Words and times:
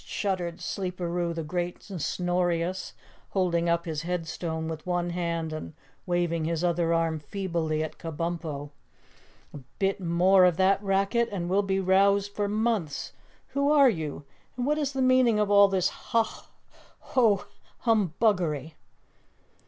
shuddered 0.03 0.57
Sleeperoo 0.59 1.31
the 1.31 1.43
Great 1.43 1.87
and 1.91 1.99
Snorious, 2.01 2.93
holding 3.29 3.69
up 3.69 3.85
his 3.85 4.01
headstone 4.01 4.67
with 4.67 4.83
one 4.87 5.11
hand 5.11 5.53
and 5.53 5.75
waving 6.07 6.43
his 6.45 6.63
other 6.63 6.91
arm 6.91 7.19
feebly 7.19 7.83
at 7.83 7.99
Kabumpo. 7.99 8.71
"A 9.53 9.57
bit 9.77 9.99
more 9.99 10.43
of 10.45 10.57
that 10.57 10.81
racket 10.81 11.29
and 11.31 11.47
we'll 11.51 11.61
be 11.61 11.79
roused 11.79 12.31
for 12.31 12.47
months. 12.47 13.13
Who 13.49 13.71
are 13.71 13.91
you? 13.91 14.25
And 14.57 14.65
what 14.65 14.79
is 14.79 14.93
the 14.93 15.03
meaning 15.03 15.39
of 15.39 15.51
all 15.51 15.67
this 15.67 15.89
Hah 15.89 16.47
Hoh 16.99 17.45
Humbuggery?" 17.85 18.73